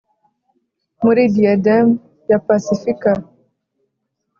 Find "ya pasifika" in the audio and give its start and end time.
2.29-3.11